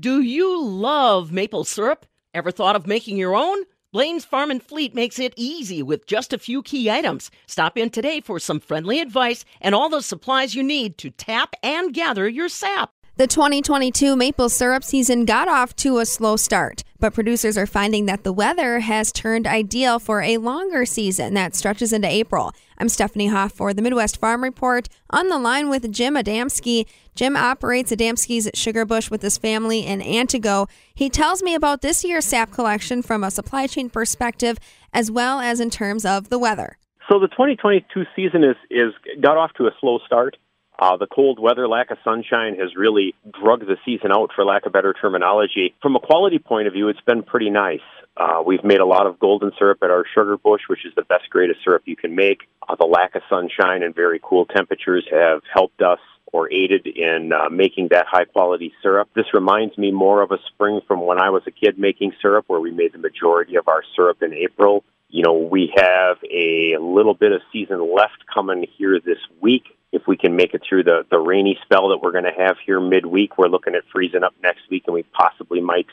Do 0.00 0.20
you 0.20 0.62
love 0.62 1.32
maple 1.32 1.64
syrup? 1.64 2.06
Ever 2.32 2.52
thought 2.52 2.76
of 2.76 2.86
making 2.86 3.16
your 3.16 3.34
own? 3.34 3.64
Blaine's 3.92 4.24
Farm 4.24 4.48
and 4.48 4.62
Fleet 4.62 4.94
makes 4.94 5.18
it 5.18 5.34
easy 5.36 5.82
with 5.82 6.06
just 6.06 6.32
a 6.32 6.38
few 6.38 6.62
key 6.62 6.88
items. 6.88 7.32
Stop 7.48 7.76
in 7.76 7.90
today 7.90 8.20
for 8.20 8.38
some 8.38 8.60
friendly 8.60 9.00
advice 9.00 9.44
and 9.60 9.74
all 9.74 9.88
the 9.88 10.00
supplies 10.00 10.54
you 10.54 10.62
need 10.62 10.98
to 10.98 11.10
tap 11.10 11.56
and 11.64 11.92
gather 11.92 12.28
your 12.28 12.48
sap. 12.48 12.92
The 13.16 13.26
2022 13.26 14.14
maple 14.14 14.48
syrup 14.48 14.84
season 14.84 15.24
got 15.24 15.48
off 15.48 15.74
to 15.76 15.98
a 15.98 16.06
slow 16.06 16.36
start, 16.36 16.84
but 17.00 17.12
producers 17.12 17.58
are 17.58 17.66
finding 17.66 18.06
that 18.06 18.22
the 18.22 18.32
weather 18.32 18.78
has 18.78 19.10
turned 19.10 19.48
ideal 19.48 19.98
for 19.98 20.22
a 20.22 20.36
longer 20.36 20.86
season 20.86 21.34
that 21.34 21.56
stretches 21.56 21.92
into 21.92 22.06
April. 22.06 22.52
I'm 22.80 22.88
Stephanie 22.88 23.26
Hoff 23.26 23.52
for 23.52 23.74
the 23.74 23.82
Midwest 23.82 24.18
Farm 24.18 24.40
Report 24.40 24.88
on 25.10 25.28
the 25.28 25.38
line 25.38 25.68
with 25.68 25.90
Jim 25.90 26.14
Adamski. 26.14 26.86
Jim 27.16 27.36
operates 27.36 27.90
Adamski's 27.90 28.48
Sugar 28.54 28.84
Bush 28.84 29.10
with 29.10 29.20
his 29.20 29.36
family 29.36 29.84
in 29.84 30.00
Antigo. 30.00 30.68
He 30.94 31.10
tells 31.10 31.42
me 31.42 31.56
about 31.56 31.82
this 31.82 32.04
year's 32.04 32.24
sap 32.24 32.52
collection 32.52 33.02
from 33.02 33.24
a 33.24 33.32
supply 33.32 33.66
chain 33.66 33.90
perspective 33.90 34.58
as 34.92 35.10
well 35.10 35.40
as 35.40 35.58
in 35.58 35.70
terms 35.70 36.04
of 36.04 36.28
the 36.28 36.38
weather. 36.38 36.78
So 37.10 37.18
the 37.18 37.26
2022 37.26 38.04
season 38.14 38.44
is, 38.44 38.56
is 38.70 38.92
got 39.20 39.36
off 39.36 39.52
to 39.54 39.66
a 39.66 39.70
slow 39.80 39.98
start. 40.06 40.36
Uh, 40.78 40.96
the 40.96 41.08
cold 41.08 41.40
weather, 41.40 41.66
lack 41.66 41.90
of 41.90 41.98
sunshine 42.04 42.54
has 42.56 42.76
really 42.76 43.14
drugged 43.32 43.66
the 43.66 43.76
season 43.84 44.12
out, 44.12 44.30
for 44.34 44.44
lack 44.44 44.64
of 44.64 44.72
better 44.72 44.94
terminology. 44.94 45.74
From 45.82 45.96
a 45.96 46.00
quality 46.00 46.38
point 46.38 46.68
of 46.68 46.72
view, 46.72 46.88
it's 46.88 47.00
been 47.00 47.24
pretty 47.24 47.50
nice. 47.50 47.80
Uh, 48.16 48.42
we've 48.44 48.62
made 48.62 48.80
a 48.80 48.86
lot 48.86 49.06
of 49.06 49.18
golden 49.18 49.50
syrup 49.58 49.78
at 49.82 49.90
our 49.90 50.04
sugar 50.14 50.36
bush, 50.36 50.62
which 50.68 50.86
is 50.86 50.92
the 50.94 51.02
best 51.02 51.28
grade 51.30 51.50
of 51.50 51.56
syrup 51.64 51.82
you 51.84 51.96
can 51.96 52.14
make. 52.14 52.42
Uh, 52.68 52.76
the 52.76 52.86
lack 52.86 53.16
of 53.16 53.22
sunshine 53.28 53.82
and 53.82 53.94
very 53.94 54.20
cool 54.22 54.46
temperatures 54.46 55.04
have 55.10 55.40
helped 55.52 55.82
us 55.82 56.00
or 56.32 56.52
aided 56.52 56.86
in 56.86 57.32
uh, 57.32 57.48
making 57.48 57.88
that 57.90 58.06
high 58.06 58.24
quality 58.24 58.72
syrup. 58.82 59.08
This 59.14 59.32
reminds 59.32 59.76
me 59.78 59.90
more 59.90 60.22
of 60.22 60.30
a 60.30 60.38
spring 60.52 60.80
from 60.86 61.00
when 61.00 61.18
I 61.18 61.30
was 61.30 61.42
a 61.46 61.50
kid 61.50 61.78
making 61.78 62.12
syrup, 62.20 62.44
where 62.48 62.60
we 62.60 62.70
made 62.70 62.92
the 62.92 62.98
majority 62.98 63.56
of 63.56 63.66
our 63.66 63.82
syrup 63.96 64.22
in 64.22 64.32
April. 64.32 64.84
You 65.08 65.22
know, 65.22 65.38
we 65.38 65.72
have 65.74 66.18
a 66.30 66.76
little 66.78 67.14
bit 67.14 67.32
of 67.32 67.40
season 67.52 67.94
left 67.94 68.26
coming 68.32 68.66
here 68.76 69.00
this 69.00 69.18
week 69.40 69.64
if 69.92 70.02
we 70.06 70.16
can 70.16 70.36
make 70.36 70.54
it 70.54 70.62
through 70.68 70.84
the, 70.84 71.04
the 71.10 71.18
rainy 71.18 71.58
spell 71.62 71.88
that 71.88 71.98
we're 72.02 72.12
going 72.12 72.24
to 72.24 72.30
have 72.36 72.56
here 72.64 72.80
midweek, 72.80 73.38
we're 73.38 73.48
looking 73.48 73.74
at 73.74 73.82
freezing 73.92 74.22
up 74.22 74.34
next 74.42 74.60
week, 74.70 74.84
and 74.86 74.94
we 74.94 75.02
possibly 75.02 75.60
might 75.60 75.86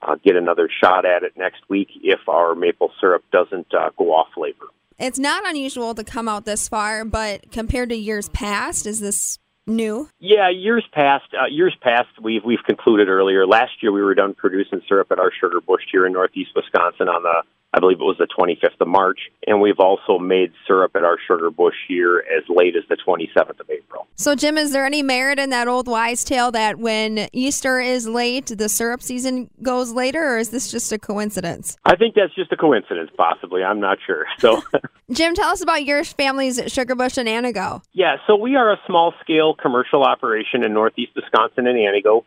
uh, 0.00 0.16
get 0.24 0.36
another 0.36 0.68
shot 0.82 1.04
at 1.04 1.22
it 1.22 1.36
next 1.36 1.62
week 1.68 1.88
if 2.02 2.20
our 2.28 2.54
maple 2.54 2.90
syrup 3.00 3.24
doesn't 3.30 3.72
uh, 3.74 3.90
go 3.96 4.12
off 4.12 4.28
flavor. 4.34 4.66
It's 4.98 5.18
not 5.18 5.48
unusual 5.48 5.94
to 5.94 6.04
come 6.04 6.28
out 6.28 6.44
this 6.44 6.68
far, 6.68 7.04
but 7.04 7.50
compared 7.50 7.88
to 7.90 7.96
years 7.96 8.28
past, 8.30 8.86
is 8.86 9.00
this 9.00 9.38
new? 9.66 10.08
Yeah, 10.18 10.50
years 10.50 10.84
past, 10.92 11.24
uh, 11.34 11.46
years 11.46 11.76
past, 11.80 12.08
we've 12.20 12.44
we've 12.44 12.62
concluded 12.64 13.08
earlier. 13.08 13.46
Last 13.46 13.72
year, 13.82 13.92
we 13.92 14.02
were 14.02 14.14
done 14.14 14.34
producing 14.34 14.80
syrup 14.88 15.10
at 15.10 15.18
our 15.18 15.32
sugar 15.40 15.60
bush 15.60 15.82
here 15.90 16.06
in 16.06 16.12
northeast 16.12 16.50
Wisconsin 16.54 17.08
on 17.08 17.22
the 17.22 17.42
I 17.74 17.80
believe 17.80 18.00
it 18.00 18.04
was 18.04 18.18
the 18.18 18.26
25th 18.26 18.80
of 18.80 18.88
March. 18.88 19.18
And 19.46 19.60
we've 19.60 19.80
also 19.80 20.18
made 20.18 20.52
syrup 20.66 20.92
at 20.94 21.04
our 21.04 21.16
sugar 21.26 21.50
bush 21.50 21.74
here 21.88 22.18
as 22.18 22.44
late 22.48 22.76
as 22.76 22.82
the 22.88 22.96
27th 22.96 23.60
of 23.60 23.70
April. 23.70 24.06
So, 24.14 24.34
Jim, 24.34 24.58
is 24.58 24.72
there 24.72 24.84
any 24.84 25.02
merit 25.02 25.38
in 25.38 25.50
that 25.50 25.68
old 25.68 25.88
wise 25.88 26.22
tale 26.22 26.50
that 26.52 26.78
when 26.78 27.28
Easter 27.32 27.80
is 27.80 28.06
late, 28.06 28.46
the 28.46 28.68
syrup 28.68 29.02
season 29.02 29.48
goes 29.62 29.92
later, 29.92 30.34
or 30.34 30.38
is 30.38 30.50
this 30.50 30.70
just 30.70 30.92
a 30.92 30.98
coincidence? 30.98 31.76
I 31.84 31.96
think 31.96 32.14
that's 32.14 32.34
just 32.34 32.52
a 32.52 32.56
coincidence, 32.56 33.10
possibly. 33.16 33.62
I'm 33.62 33.80
not 33.80 33.98
sure. 34.06 34.26
So, 34.38 34.62
Jim, 35.10 35.34
tell 35.34 35.50
us 35.50 35.62
about 35.62 35.84
your 35.84 36.04
family's 36.04 36.60
Sugar 36.66 36.94
Bush 36.94 37.16
and 37.16 37.28
Antigo. 37.28 37.82
Yeah, 37.92 38.16
so 38.26 38.36
we 38.36 38.56
are 38.56 38.72
a 38.72 38.76
small 38.86 39.14
scale 39.22 39.54
commercial 39.54 40.02
operation 40.02 40.62
in 40.64 40.74
northeast 40.74 41.12
Wisconsin 41.16 41.66
and 41.66 41.78
Antigo. 41.78 42.24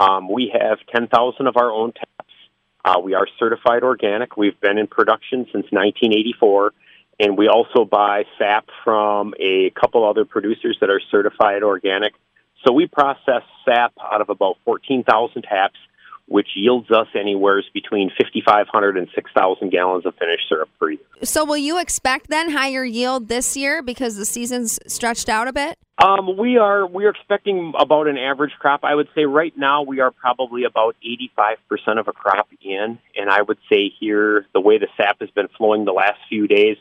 Um, 0.00 0.30
we 0.32 0.52
have 0.52 0.78
10,000 0.94 1.46
of 1.46 1.56
our 1.56 1.70
own 1.70 1.92
uh, 2.84 3.00
we 3.02 3.14
are 3.14 3.26
certified 3.38 3.82
organic. 3.82 4.36
We've 4.36 4.58
been 4.60 4.78
in 4.78 4.86
production 4.86 5.44
since 5.52 5.66
1984, 5.70 6.72
and 7.20 7.36
we 7.36 7.48
also 7.48 7.84
buy 7.84 8.24
sap 8.38 8.68
from 8.84 9.34
a 9.40 9.70
couple 9.70 10.08
other 10.08 10.24
producers 10.24 10.78
that 10.80 10.90
are 10.90 11.00
certified 11.10 11.62
organic. 11.62 12.14
So 12.66 12.72
we 12.72 12.86
process 12.86 13.42
sap 13.64 13.92
out 14.00 14.20
of 14.20 14.30
about 14.30 14.56
14,000 14.64 15.42
taps, 15.42 15.78
which 16.28 16.48
yields 16.54 16.90
us 16.90 17.08
anywhere 17.18 17.62
between 17.72 18.10
5,500 18.10 18.96
and 18.96 19.08
6,000 19.14 19.70
gallons 19.70 20.04
of 20.06 20.14
finished 20.16 20.48
syrup 20.48 20.68
per 20.78 20.90
year. 20.90 21.00
So 21.22 21.44
will 21.44 21.56
you 21.56 21.78
expect 21.78 22.28
then 22.28 22.50
higher 22.50 22.84
yield 22.84 23.28
this 23.28 23.56
year 23.56 23.82
because 23.82 24.16
the 24.16 24.26
season's 24.26 24.78
stretched 24.86 25.28
out 25.28 25.48
a 25.48 25.52
bit? 25.52 25.78
Um, 26.00 26.36
we 26.36 26.58
are 26.58 26.86
we 26.86 27.06
are 27.06 27.10
expecting 27.10 27.72
about 27.76 28.06
an 28.06 28.18
average 28.18 28.52
crop. 28.60 28.84
I 28.84 28.94
would 28.94 29.08
say 29.16 29.24
right 29.24 29.52
now 29.56 29.82
we 29.82 29.98
are 29.98 30.12
probably 30.12 30.62
about 30.62 30.94
85% 31.04 31.98
of 31.98 32.06
a 32.06 32.12
crop 32.12 32.48
in, 32.62 32.98
and 33.16 33.30
I 33.30 33.42
would 33.42 33.58
say 33.68 33.90
here 33.98 34.46
the 34.52 34.60
way 34.60 34.78
the 34.78 34.86
sap 34.96 35.20
has 35.20 35.30
been 35.30 35.48
flowing 35.56 35.86
the 35.86 35.92
last 35.92 36.18
few 36.28 36.46
days, 36.46 36.76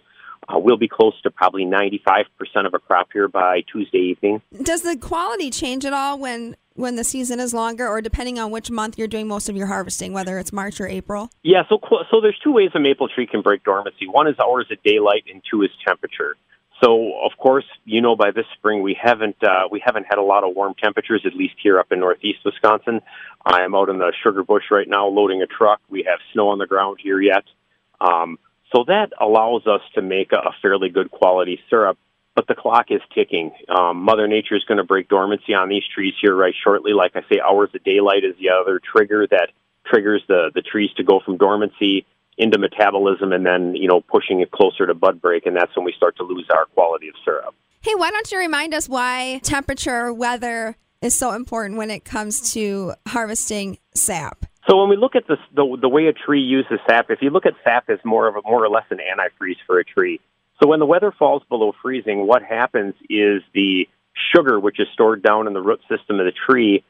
uh, 0.48 0.60
we'll 0.60 0.78
be 0.78 0.88
close 0.88 1.20
to 1.24 1.32
probably 1.32 1.66
95% 1.66 2.26
of 2.66 2.76
a 2.76 2.80
crop 2.80 3.10
here 3.12 3.28
by 3.28 3.64
Tuesday 3.72 3.98
evening. 3.98 4.42
Does 4.62 4.84
the 4.84 4.96
quality 4.96 5.50
change 5.50 5.84
at 5.84 5.94
all 5.94 6.20
when 6.20 6.56
when 6.78 6.96
the 6.96 7.04
season 7.04 7.40
is 7.40 7.54
longer, 7.54 7.88
or 7.88 8.02
depending 8.02 8.40
on 8.40 8.52
which 8.52 8.70
month 8.70 8.98
you're 8.98 9.08
doing 9.08 9.28
most 9.28 9.50
of 9.50 9.58
your 9.58 9.68
harvesting, 9.68 10.14
whether 10.14 10.38
it's 10.40 10.54
March 10.54 10.80
or 10.80 10.88
April? 10.88 11.30
Yeah, 11.44 11.64
so 11.68 11.80
so 12.12 12.22
there's 12.22 12.40
two 12.44 12.54
ways 12.54 12.70
a 12.76 12.80
maple 12.80 13.08
tree 13.08 13.28
can 13.28 13.42
break 13.42 13.64
dormancy. 13.64 14.08
One 14.08 14.28
is 14.28 14.36
hours 14.40 14.68
of 14.72 14.82
daylight, 14.84 15.26
and 15.32 15.42
two 15.50 15.64
is 15.64 15.70
temperature. 15.86 16.36
So, 16.84 17.14
of 17.26 17.32
course, 17.40 17.66
you 17.86 18.02
know, 18.02 18.16
by 18.16 18.30
this 18.30 18.46
spring 18.56 18.84
we 18.84 18.96
haven't 19.02 19.38
uh, 19.44 19.68
we 19.72 19.82
haven't 19.84 20.06
had 20.08 20.20
a 20.20 20.24
lot 20.24 20.44
of 20.44 20.56
warm 20.56 20.76
temperatures, 20.82 21.24
at 21.26 21.34
least 21.34 21.56
here 21.62 21.80
up 21.80 21.92
in 21.92 22.00
northeast 22.00 22.40
Wisconsin. 22.46 23.02
I 23.44 23.62
am 23.62 23.74
out 23.74 23.90
in 23.90 23.98
the 23.98 24.14
sugar 24.24 24.44
bush 24.44 24.66
right 24.70 24.88
now 24.88 25.08
loading 25.08 25.42
a 25.42 25.48
truck. 25.48 25.82
We 25.90 26.06
have 26.08 26.20
snow 26.34 26.50
on 26.50 26.60
the 26.60 26.68
ground 26.68 27.00
here 27.02 27.20
yet, 27.20 27.46
um, 28.00 28.38
so 28.72 28.84
that 28.88 29.12
allows 29.20 29.66
us 29.66 29.82
to 29.96 30.02
make 30.02 30.32
a, 30.32 30.38
a 30.38 30.56
fairly 30.62 30.90
good 30.90 31.10
quality 31.10 31.60
syrup. 31.70 31.98
But 32.38 32.46
the 32.48 32.54
clock 32.54 32.92
is 32.92 33.02
ticking. 33.16 33.52
Um, 33.68 34.04
Mother 34.04 34.28
Nature 34.28 34.56
is 34.56 34.64
going 34.66 34.78
to 34.78 34.84
break 34.84 35.10
dormancy 35.10 35.56
on 35.56 35.70
these 35.70 35.82
trees 35.92 36.14
here 36.22 36.36
right 36.36 36.54
shortly. 36.64 36.94
Like 36.94 37.16
I 37.16 37.22
say, 37.22 37.42
hours 37.42 37.72
of 37.74 37.84
daylight 37.84 38.24
is 38.24 38.36
the 38.40 38.50
other 38.50 38.80
trigger 38.80 39.26
that 39.32 39.50
triggers 39.88 40.22
the 40.28 40.52
the 40.54 40.62
trees 40.62 40.92
to 40.98 41.04
go 41.04 41.20
from 41.26 41.38
dormancy 41.38 42.06
into 42.38 42.60
metabolism 42.60 43.34
and 43.34 43.44
then, 43.44 43.76
you 43.76 43.88
know, 43.88 44.02
pushing 44.02 44.42
it 44.42 44.52
closer 44.52 44.86
to 44.86 44.94
bud 44.94 45.20
break. 45.20 45.48
And 45.48 45.56
that's 45.56 45.76
when 45.76 45.84
we 45.84 45.94
start 45.98 46.16
to 46.18 46.24
lose 46.24 46.46
our 46.54 46.66
quality 46.76 47.08
of 47.08 47.16
syrup. 47.26 47.56
Hey, 47.82 47.96
why 47.96 48.12
don't 48.12 48.32
you 48.32 48.38
remind 48.38 48.76
us 48.76 48.88
why 48.88 49.40
temperature, 49.42 50.14
weather 50.14 50.78
is 51.02 51.18
so 51.18 51.32
important 51.32 51.80
when 51.80 51.90
it 51.90 52.06
comes 52.06 52.54
to 52.54 52.94
harvesting 53.08 53.80
sap? 53.96 54.46
So 54.70 54.80
when 54.80 54.90
we 54.90 54.96
look 54.96 55.16
at 55.16 55.28
this, 55.28 55.40
the, 55.56 55.76
the 55.82 55.90
way 55.90 56.06
a 56.06 56.14
tree 56.14 56.42
uses 56.42 56.78
sap, 56.88 57.10
if 57.10 57.20
you 57.24 57.32
look 57.32 57.48
at 57.48 57.54
sap 57.64 57.90
as 57.90 57.98
more 58.06 58.28
of 58.28 58.36
a 58.36 58.48
more 58.48 58.64
or 58.64 58.70
less 58.70 58.86
an 58.92 59.00
antifreeze 59.00 59.58
for 59.66 59.80
a 59.80 59.84
tree. 59.84 60.20
So 60.62 60.68
when 60.68 60.80
the 60.80 60.86
weather 60.86 61.14
falls 61.18 61.44
below 61.50 61.74
freezing, 61.82 62.26
what 62.26 62.42
happens 62.42 62.96
is 63.10 63.42
the 63.54 63.88
sugar, 64.34 64.60
which 64.60 64.80
is 64.80 64.88
stored 64.94 65.22
down 65.22 65.48
in 65.48 65.54
the 65.54 65.62
root 65.62 65.82
system 65.82 66.20
of 66.20 66.26
the 66.26 66.34
tree, 66.50 66.84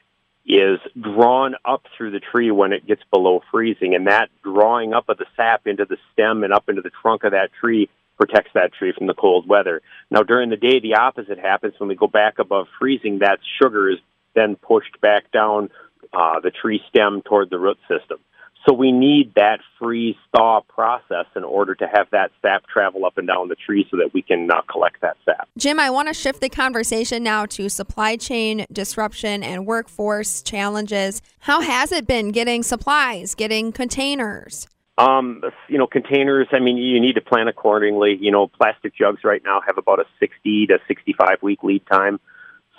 is 0.46 0.80
drawn 1.00 1.56
up 1.66 1.84
through 1.98 2.12
the 2.12 2.22
tree 2.22 2.52
when 2.52 2.72
it 2.72 2.88
gets 2.88 3.02
below 3.12 3.42
freezing, 3.52 3.96
and 3.96 4.08
that 4.08 4.30
drawing 4.44 4.94
up 4.94 5.10
of 5.10 5.18
the 5.18 5.26
sap 5.36 5.68
into 5.68 5.84
the 5.84 5.98
stem 6.14 6.44
and 6.44 6.54
up 6.54 6.70
into 6.70 6.82
the 6.82 6.92
trunk 7.02 7.26
of 7.26 7.32
that 7.32 7.50
tree 7.60 7.90
protects 8.18 8.52
that 8.54 8.74
tree 8.74 8.94
from 8.98 9.08
the 9.08 9.14
cold 9.14 9.48
weather. 9.48 9.82
Now, 10.10 10.24
during 10.24 10.50
the 10.50 10.56
day, 10.56 10.80
the 10.80 10.96
opposite 10.96 11.38
happens. 11.38 11.74
When 11.78 11.90
we 11.90 11.96
go 11.96 12.08
back 12.08 12.40
above 12.40 12.68
freezing, 12.80 13.20
that 13.20 13.40
sugar 13.62 13.90
is 13.90 14.00
then 14.36 14.56
pushed 14.56 15.00
back 15.02 15.32
down 15.32 15.70
uh, 16.14 16.40
the 16.40 16.52
tree 16.52 16.82
stem 16.90 17.22
toward 17.22 17.50
the 17.50 17.60
root 17.60 17.78
system. 17.90 18.20
So 18.68 18.74
we 18.74 18.92
need 18.92 19.34
that 19.36 19.60
freeze 19.80 20.18
thaw 20.36 20.60
process 20.62 21.26
in 21.38 21.46
order 21.46 21.74
to 21.76 21.88
have 21.88 22.08
that 22.12 22.32
sap 22.42 22.68
travel 22.68 23.06
up 23.06 23.18
and 23.18 23.26
down 23.26 23.48
the 23.48 23.56
tree 23.56 23.88
so 23.90 23.96
that 23.96 24.14
we 24.14 24.22
can 24.22 24.50
uh, 24.52 24.62
collect 24.70 25.00
that 25.02 25.16
sap. 25.24 25.48
Jim, 25.58 25.80
I 25.80 25.90
want 25.90 26.10
to 26.10 26.14
shift 26.14 26.42
the 26.42 26.50
conversation 26.50 27.24
now 27.24 27.46
to 27.46 27.70
supply 27.70 28.18
chain 28.18 28.66
disruption 28.70 29.42
and 29.42 29.66
workforce 29.66 30.42
challenges. 30.42 31.22
How 31.40 31.62
has 31.62 31.94
it 31.94 32.06
been 32.08 32.34
getting 32.34 32.62
supplies, 32.62 33.36
getting 33.36 33.72
containers? 33.72 34.68
Um, 34.98 35.44
you 35.70 35.78
know, 35.78 35.88
containers, 35.88 36.48
I 36.52 36.60
mean, 36.60 36.76
you 36.76 37.00
need 37.00 37.14
to 37.14 37.22
plan 37.22 37.48
accordingly. 37.48 38.18
You 38.20 38.32
know, 38.32 38.48
plastic 38.48 38.94
jugs 38.96 39.24
right 39.24 39.42
now 39.46 39.62
have 39.66 39.78
about 39.78 40.00
a 40.00 40.06
60 40.20 40.68
to 40.68 40.80
65 40.90 41.42
week 41.42 41.64
lead 41.64 41.86
time. 41.86 42.20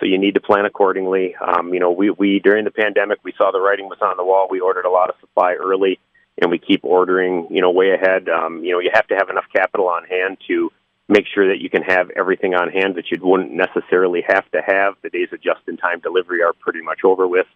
So 0.00 0.06
you 0.06 0.18
need 0.18 0.34
to 0.34 0.40
plan 0.40 0.64
accordingly. 0.64 1.34
Um, 1.36 1.74
you 1.74 1.80
know, 1.80 1.90
we, 1.90 2.10
we 2.10 2.38
during 2.38 2.64
the 2.64 2.70
pandemic 2.70 3.18
we 3.24 3.32
saw 3.36 3.50
the 3.50 3.60
writing 3.60 3.88
was 3.88 3.98
on 4.00 4.16
the 4.16 4.24
wall. 4.24 4.46
We 4.50 4.60
ordered 4.60 4.84
a 4.84 4.90
lot 4.90 5.08
of 5.08 5.16
supply 5.20 5.54
early, 5.54 5.98
and 6.40 6.50
we 6.50 6.58
keep 6.58 6.84
ordering. 6.84 7.48
You 7.50 7.60
know, 7.62 7.70
way 7.70 7.92
ahead. 7.92 8.28
Um, 8.28 8.64
you 8.64 8.72
know, 8.72 8.78
you 8.78 8.90
have 8.94 9.06
to 9.08 9.16
have 9.16 9.28
enough 9.28 9.46
capital 9.52 9.88
on 9.88 10.04
hand 10.04 10.38
to 10.46 10.70
make 11.08 11.26
sure 11.34 11.48
that 11.48 11.60
you 11.60 11.70
can 11.70 11.82
have 11.82 12.10
everything 12.10 12.54
on 12.54 12.70
hand 12.70 12.94
that 12.96 13.10
you 13.10 13.18
wouldn't 13.20 13.50
necessarily 13.50 14.22
have 14.28 14.48
to 14.50 14.60
have. 14.64 14.94
The 15.02 15.10
days 15.10 15.28
of 15.32 15.40
just-in-time 15.40 16.00
delivery 16.00 16.42
are 16.42 16.52
pretty 16.52 16.82
much 16.82 17.00
over 17.02 17.26
with. 17.26 17.46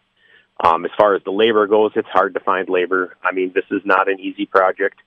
Um, 0.64 0.84
as 0.84 0.90
far 0.96 1.14
as 1.14 1.22
the 1.24 1.32
labor 1.32 1.66
goes, 1.66 1.92
it's 1.94 2.08
hard 2.08 2.34
to 2.34 2.40
find 2.40 2.68
labor. 2.68 3.16
I 3.22 3.32
mean, 3.32 3.52
this 3.54 3.64
is 3.70 3.82
not 3.84 4.08
an 4.08 4.20
easy 4.20 4.46
project. 4.46 5.00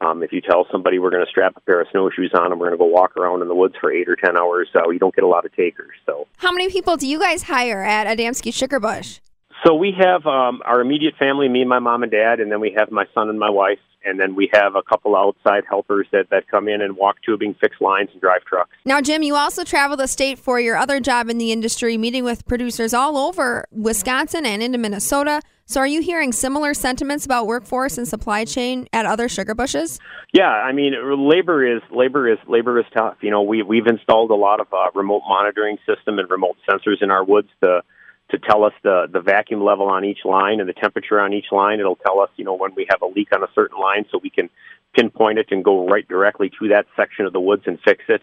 Um, 0.00 0.22
if 0.22 0.32
you 0.32 0.40
tell 0.40 0.66
somebody 0.70 0.98
we're 0.98 1.10
going 1.10 1.24
to 1.24 1.30
strap 1.30 1.56
a 1.56 1.60
pair 1.60 1.80
of 1.80 1.88
snowshoes 1.90 2.30
on 2.34 2.52
and 2.52 2.60
we're 2.60 2.68
going 2.68 2.78
to 2.78 2.84
go 2.84 2.86
walk 2.86 3.16
around 3.16 3.42
in 3.42 3.48
the 3.48 3.54
woods 3.54 3.74
for 3.80 3.92
eight 3.92 4.08
or 4.08 4.16
ten 4.16 4.36
hours, 4.36 4.68
so 4.72 4.90
you 4.90 4.98
don't 4.98 5.14
get 5.14 5.24
a 5.24 5.28
lot 5.28 5.44
of 5.44 5.54
takers. 5.54 5.96
So, 6.06 6.26
how 6.36 6.52
many 6.52 6.70
people 6.70 6.96
do 6.96 7.08
you 7.08 7.18
guys 7.18 7.42
hire 7.42 7.82
at 7.82 8.06
Adamski 8.06 8.54
Sugar 8.54 8.78
Bush? 8.78 9.20
So 9.66 9.74
we 9.74 9.92
have 9.98 10.24
um, 10.26 10.62
our 10.64 10.80
immediate 10.80 11.14
family, 11.18 11.48
me 11.48 11.60
and 11.60 11.68
my 11.68 11.80
mom 11.80 12.04
and 12.04 12.12
dad, 12.12 12.38
and 12.38 12.50
then 12.50 12.60
we 12.60 12.74
have 12.78 12.92
my 12.92 13.06
son 13.12 13.28
and 13.28 13.38
my 13.40 13.50
wife, 13.50 13.80
and 14.04 14.20
then 14.20 14.36
we 14.36 14.48
have 14.52 14.76
a 14.76 14.82
couple 14.82 15.16
outside 15.16 15.64
helpers 15.68 16.06
that, 16.12 16.30
that 16.30 16.48
come 16.48 16.68
in 16.68 16.80
and 16.80 16.96
walk 16.96 17.16
tubing, 17.26 17.54
fix 17.60 17.74
lines, 17.80 18.08
and 18.12 18.20
drive 18.20 18.44
trucks. 18.44 18.70
Now, 18.84 19.00
Jim, 19.00 19.24
you 19.24 19.34
also 19.34 19.64
travel 19.64 19.96
the 19.96 20.06
state 20.06 20.38
for 20.38 20.60
your 20.60 20.76
other 20.76 21.00
job 21.00 21.28
in 21.28 21.38
the 21.38 21.50
industry, 21.50 21.98
meeting 21.98 22.22
with 22.22 22.46
producers 22.46 22.94
all 22.94 23.16
over 23.16 23.66
Wisconsin 23.72 24.46
and 24.46 24.62
into 24.62 24.78
Minnesota. 24.78 25.42
So, 25.70 25.80
are 25.80 25.86
you 25.86 26.00
hearing 26.00 26.32
similar 26.32 26.72
sentiments 26.72 27.26
about 27.26 27.46
workforce 27.46 27.98
and 27.98 28.08
supply 28.08 28.46
chain 28.46 28.88
at 28.94 29.04
other 29.04 29.28
sugar 29.28 29.54
bushes? 29.54 30.00
Yeah, 30.32 30.48
I 30.48 30.72
mean, 30.72 30.94
labor 31.28 31.76
is 31.76 31.82
labor 31.90 32.26
is 32.26 32.38
labor 32.46 32.80
is 32.80 32.86
tough. 32.96 33.16
You 33.20 33.30
know, 33.30 33.42
we 33.42 33.62
we've 33.62 33.86
installed 33.86 34.30
a 34.30 34.34
lot 34.34 34.60
of 34.60 34.68
uh, 34.72 34.86
remote 34.94 35.24
monitoring 35.28 35.76
system 35.86 36.18
and 36.18 36.30
remote 36.30 36.56
sensors 36.66 37.02
in 37.02 37.10
our 37.10 37.22
woods 37.22 37.50
to 37.62 37.82
to 38.30 38.38
tell 38.38 38.64
us 38.64 38.72
the 38.82 39.08
the 39.12 39.20
vacuum 39.20 39.62
level 39.62 39.88
on 39.88 40.06
each 40.06 40.24
line 40.24 40.60
and 40.60 40.66
the 40.66 40.72
temperature 40.72 41.20
on 41.20 41.34
each 41.34 41.52
line. 41.52 41.80
It'll 41.80 41.96
tell 41.96 42.20
us, 42.20 42.30
you 42.36 42.46
know, 42.46 42.54
when 42.54 42.74
we 42.74 42.86
have 42.88 43.02
a 43.02 43.06
leak 43.06 43.28
on 43.34 43.42
a 43.42 43.48
certain 43.54 43.78
line, 43.78 44.06
so 44.10 44.18
we 44.22 44.30
can 44.30 44.48
pinpoint 44.94 45.38
it 45.38 45.48
and 45.50 45.62
go 45.62 45.86
right 45.86 46.08
directly 46.08 46.50
to 46.58 46.68
that 46.68 46.86
section 46.96 47.26
of 47.26 47.34
the 47.34 47.40
woods 47.40 47.64
and 47.66 47.78
fix 47.84 48.04
it. 48.08 48.22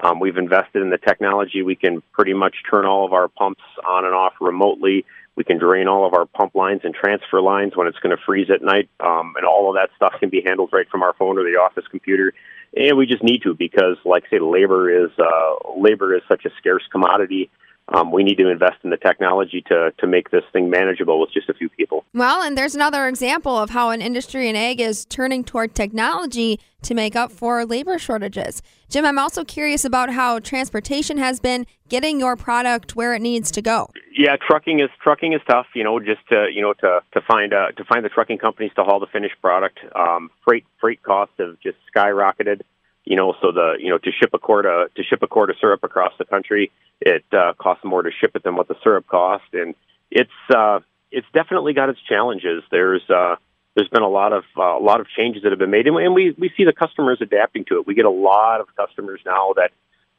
Um, 0.00 0.20
we've 0.20 0.36
invested 0.36 0.82
in 0.82 0.90
the 0.90 0.98
technology. 0.98 1.62
We 1.62 1.76
can 1.76 2.02
pretty 2.12 2.34
much 2.34 2.56
turn 2.68 2.84
all 2.84 3.06
of 3.06 3.12
our 3.12 3.28
pumps 3.28 3.62
on 3.86 4.04
and 4.04 4.14
off 4.14 4.34
remotely. 4.40 5.06
We 5.34 5.44
can 5.44 5.58
drain 5.58 5.88
all 5.88 6.06
of 6.06 6.14
our 6.14 6.26
pump 6.26 6.54
lines 6.54 6.82
and 6.84 6.94
transfer 6.94 7.40
lines 7.40 7.74
when 7.74 7.86
it's 7.86 7.98
going 7.98 8.14
to 8.14 8.22
freeze 8.22 8.50
at 8.50 8.62
night, 8.62 8.90
um, 9.00 9.34
and 9.36 9.46
all 9.46 9.70
of 9.70 9.76
that 9.76 9.88
stuff 9.96 10.20
can 10.20 10.28
be 10.28 10.42
handled 10.44 10.70
right 10.72 10.88
from 10.90 11.02
our 11.02 11.14
phone 11.14 11.38
or 11.38 11.44
the 11.44 11.58
office 11.58 11.84
computer. 11.90 12.34
And 12.76 12.96
we 12.96 13.06
just 13.06 13.22
need 13.22 13.42
to 13.42 13.54
because, 13.54 13.96
like 14.04 14.24
I 14.26 14.36
say, 14.36 14.40
labor 14.40 15.04
is 15.04 15.10
uh, 15.18 15.70
labor 15.76 16.14
is 16.14 16.22
such 16.28 16.44
a 16.44 16.50
scarce 16.58 16.82
commodity 16.90 17.50
um, 17.88 18.12
we 18.12 18.22
need 18.22 18.36
to 18.36 18.48
invest 18.48 18.76
in 18.84 18.90
the 18.90 18.96
technology 18.96 19.62
to 19.68 19.92
to 19.98 20.06
make 20.06 20.30
this 20.30 20.44
thing 20.52 20.70
manageable 20.70 21.20
with 21.20 21.30
just 21.32 21.48
a 21.48 21.54
few 21.54 21.68
people. 21.68 22.04
Well, 22.14 22.42
and 22.42 22.56
there's 22.56 22.74
another 22.74 23.08
example 23.08 23.56
of 23.56 23.70
how 23.70 23.90
an 23.90 24.00
industry 24.00 24.48
in 24.48 24.56
ag 24.56 24.80
is 24.80 25.04
turning 25.06 25.44
toward 25.44 25.74
technology 25.74 26.60
to 26.82 26.94
make 26.94 27.14
up 27.14 27.30
for 27.30 27.64
labor 27.64 27.98
shortages. 27.98 28.62
Jim, 28.88 29.04
I'm 29.04 29.18
also 29.18 29.44
curious 29.44 29.84
about 29.84 30.10
how 30.10 30.38
transportation 30.40 31.16
has 31.18 31.40
been 31.40 31.66
getting 31.88 32.18
your 32.18 32.36
product 32.36 32.96
where 32.96 33.14
it 33.14 33.22
needs 33.22 33.50
to 33.52 33.62
go. 33.62 33.88
Yeah, 34.16 34.36
trucking 34.36 34.80
is 34.80 34.90
trucking 35.02 35.32
is 35.32 35.40
tough. 35.48 35.66
You 35.74 35.84
know, 35.84 35.98
just 35.98 36.26
to 36.28 36.48
you 36.52 36.62
know 36.62 36.74
to 36.74 37.00
to 37.12 37.20
find 37.22 37.52
uh, 37.52 37.72
to 37.72 37.84
find 37.84 38.04
the 38.04 38.08
trucking 38.08 38.38
companies 38.38 38.72
to 38.76 38.84
haul 38.84 39.00
the 39.00 39.06
finished 39.06 39.40
product. 39.40 39.78
Um, 39.94 40.30
freight 40.44 40.64
freight 40.80 41.02
costs 41.02 41.34
have 41.38 41.58
just 41.60 41.78
skyrocketed 41.94 42.62
you 43.04 43.16
know, 43.16 43.34
so 43.40 43.52
the 43.52 43.74
you 43.78 43.90
know 43.90 43.98
to 43.98 44.10
ship 44.12 44.30
a 44.32 44.38
quart 44.38 44.66
of 44.66 44.92
to 44.94 45.02
ship 45.02 45.22
a 45.22 45.26
quart 45.26 45.50
of 45.50 45.56
syrup 45.60 45.82
across 45.82 46.12
the 46.18 46.24
country, 46.24 46.70
it 47.00 47.24
uh, 47.32 47.52
costs 47.58 47.84
more 47.84 48.02
to 48.02 48.10
ship 48.10 48.32
it 48.34 48.42
than 48.44 48.56
what 48.56 48.68
the 48.68 48.76
syrup 48.82 49.06
cost, 49.06 49.44
and 49.52 49.74
it's 50.10 50.30
uh, 50.54 50.80
it's 51.10 51.26
definitely 51.34 51.72
got 51.72 51.88
its 51.88 52.00
challenges. 52.08 52.62
There's 52.70 53.02
uh, 53.10 53.36
there's 53.74 53.88
been 53.88 54.02
a 54.02 54.08
lot 54.08 54.32
of 54.32 54.44
uh, 54.56 54.78
a 54.78 54.82
lot 54.82 55.00
of 55.00 55.06
changes 55.08 55.42
that 55.42 55.50
have 55.50 55.58
been 55.58 55.70
made, 55.70 55.86
and 55.86 56.14
we 56.14 56.34
we 56.38 56.52
see 56.56 56.64
the 56.64 56.72
customers 56.72 57.18
adapting 57.20 57.64
to 57.66 57.78
it. 57.78 57.86
We 57.86 57.94
get 57.94 58.04
a 58.04 58.10
lot 58.10 58.60
of 58.60 58.68
customers 58.76 59.20
now 59.24 59.54
that 59.56 59.72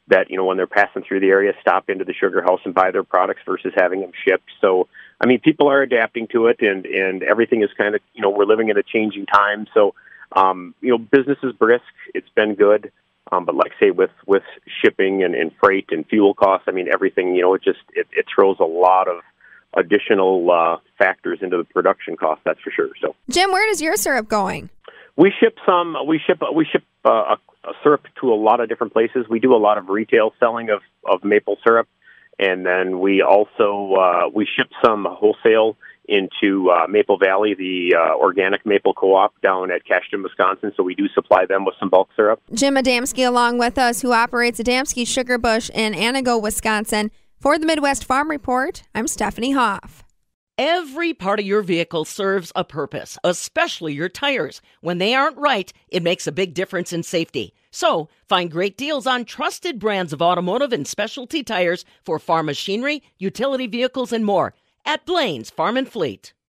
that 0.08 0.30
you 0.30 0.36
know 0.36 0.44
when 0.44 0.56
they're 0.56 0.66
passing 0.66 1.02
through 1.02 1.20
the 1.20 1.28
area, 1.28 1.52
stop 1.60 1.88
into 1.88 2.04
the 2.04 2.12
sugar 2.12 2.42
house 2.42 2.60
and 2.64 2.74
buy 2.74 2.90
their 2.90 3.04
products 3.04 3.40
versus 3.46 3.72
having 3.76 4.00
them 4.00 4.12
shipped. 4.26 4.50
So 4.60 4.88
I 5.20 5.26
mean, 5.26 5.40
people 5.40 5.68
are 5.68 5.82
adapting 5.82 6.28
to 6.28 6.48
it, 6.48 6.60
and 6.60 6.84
and 6.84 7.22
everything 7.22 7.62
is 7.62 7.70
kind 7.78 7.94
of 7.94 8.00
you 8.12 8.22
know 8.22 8.30
we're 8.30 8.44
living 8.44 8.68
in 8.68 8.76
a 8.76 8.82
changing 8.82 9.26
time, 9.26 9.66
so 9.72 9.94
um, 10.34 10.74
you 10.80 10.90
know, 10.90 10.98
business 10.98 11.38
is 11.42 11.52
brisk. 11.52 11.84
It's 12.14 12.28
been 12.34 12.54
good. 12.54 12.92
Um, 13.32 13.44
but 13.44 13.54
like 13.54 13.72
say 13.80 13.90
with 13.90 14.10
with 14.26 14.42
shipping 14.82 15.24
and, 15.24 15.34
and 15.34 15.50
freight 15.58 15.86
and 15.90 16.06
fuel 16.06 16.34
costs, 16.34 16.66
I 16.68 16.72
mean 16.72 16.88
everything. 16.92 17.34
You 17.34 17.42
know, 17.42 17.54
it 17.54 17.62
just 17.62 17.80
it, 17.94 18.06
it 18.12 18.26
throws 18.34 18.56
a 18.60 18.64
lot 18.64 19.08
of 19.08 19.22
additional 19.76 20.50
uh, 20.50 20.76
factors 20.98 21.38
into 21.42 21.56
the 21.56 21.64
production 21.64 22.16
cost. 22.16 22.42
That's 22.44 22.60
for 22.60 22.70
sure. 22.70 22.90
So, 23.00 23.16
Jim, 23.30 23.50
where 23.50 23.66
does 23.68 23.80
your 23.80 23.96
syrup 23.96 24.28
going? 24.28 24.70
We 25.16 25.32
ship 25.40 25.56
some. 25.66 25.96
We 26.06 26.20
ship. 26.26 26.42
We 26.54 26.66
ship 26.70 26.82
uh, 27.04 27.36
a, 27.36 27.68
a 27.68 27.72
syrup 27.82 28.06
to 28.20 28.32
a 28.32 28.34
lot 28.34 28.60
of 28.60 28.68
different 28.68 28.92
places. 28.92 29.26
We 29.28 29.40
do 29.40 29.54
a 29.54 29.58
lot 29.58 29.78
of 29.78 29.88
retail 29.88 30.34
selling 30.38 30.70
of 30.70 30.80
of 31.04 31.24
maple 31.24 31.56
syrup, 31.64 31.88
and 32.38 32.66
then 32.66 33.00
we 33.00 33.22
also 33.22 33.94
uh, 33.94 34.28
we 34.32 34.46
ship 34.46 34.68
some 34.84 35.06
wholesale 35.08 35.76
into 36.08 36.70
uh, 36.70 36.86
Maple 36.86 37.18
Valley, 37.18 37.54
the 37.54 37.96
uh, 37.96 38.16
organic 38.16 38.64
maple 38.66 38.94
co-op 38.94 39.40
down 39.40 39.70
at 39.70 39.84
Cashton, 39.84 40.22
Wisconsin. 40.22 40.72
So 40.76 40.82
we 40.82 40.94
do 40.94 41.08
supply 41.08 41.46
them 41.46 41.64
with 41.64 41.74
some 41.78 41.90
bulk 41.90 42.08
syrup. 42.16 42.40
Jim 42.52 42.74
Adamski 42.74 43.26
along 43.26 43.58
with 43.58 43.78
us, 43.78 44.02
who 44.02 44.12
operates 44.12 44.60
Adamski 44.60 45.06
Sugar 45.06 45.38
Bush 45.38 45.70
in 45.74 45.92
Antigo, 45.92 46.40
Wisconsin. 46.40 47.10
For 47.40 47.58
the 47.58 47.66
Midwest 47.66 48.04
Farm 48.04 48.30
Report, 48.30 48.82
I'm 48.94 49.06
Stephanie 49.06 49.52
Hoff. 49.52 50.02
Every 50.56 51.12
part 51.12 51.40
of 51.40 51.46
your 51.46 51.62
vehicle 51.62 52.04
serves 52.04 52.52
a 52.54 52.62
purpose, 52.62 53.18
especially 53.24 53.92
your 53.92 54.08
tires. 54.08 54.62
When 54.80 54.98
they 54.98 55.12
aren't 55.12 55.36
right, 55.36 55.72
it 55.88 56.02
makes 56.02 56.28
a 56.28 56.32
big 56.32 56.54
difference 56.54 56.92
in 56.92 57.02
safety. 57.02 57.54
So, 57.72 58.08
find 58.28 58.52
great 58.52 58.78
deals 58.78 59.04
on 59.04 59.24
trusted 59.24 59.80
brands 59.80 60.12
of 60.12 60.22
automotive 60.22 60.72
and 60.72 60.86
specialty 60.86 61.42
tires 61.42 61.84
for 62.04 62.20
farm 62.20 62.46
machinery, 62.46 63.02
utility 63.18 63.66
vehicles, 63.66 64.12
and 64.12 64.24
more 64.24 64.54
at 64.84 65.06
Blaine's 65.06 65.48
Farm 65.50 65.78
and 65.78 65.88
Fleet. 65.88 66.34